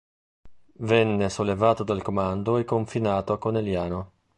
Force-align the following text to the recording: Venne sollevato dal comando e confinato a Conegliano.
Venne 0.79 1.29
sollevato 1.29 1.83
dal 1.83 2.01
comando 2.01 2.57
e 2.57 2.63
confinato 2.65 3.33
a 3.33 3.37
Conegliano. 3.37 4.11